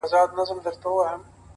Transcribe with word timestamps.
•چي 0.09 0.15
اولسونو 0.17 0.61
لره 0.65 0.77
زوال 0.83 1.17
دی- 1.19 1.27